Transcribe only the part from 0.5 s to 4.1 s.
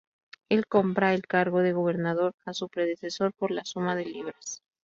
compra el cargo de gobernador a su predecesor por la suma de